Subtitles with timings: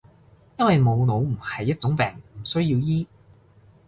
[0.57, 2.07] 因為冇腦唔係一種病，
[2.39, 3.05] 唔需要醫